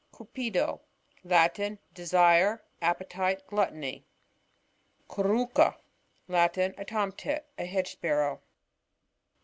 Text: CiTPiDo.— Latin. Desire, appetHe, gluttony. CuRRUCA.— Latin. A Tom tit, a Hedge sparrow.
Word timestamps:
CiTPiDo.— 0.13 0.79
Latin. 1.33 1.77
Desire, 1.93 2.63
appetHe, 2.81 3.45
gluttony. 3.45 4.03
CuRRUCA.— 5.07 5.75
Latin. 6.37 6.73
A 6.79 6.85
Tom 6.85 7.11
tit, 7.11 7.45
a 7.59 7.65
Hedge 7.65 7.91
sparrow. 7.91 8.41